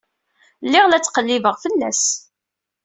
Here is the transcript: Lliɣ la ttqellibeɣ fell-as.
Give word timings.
Lliɣ 0.65 0.85
la 0.87 0.99
ttqellibeɣ 0.99 1.55
fell-as. 1.63 2.03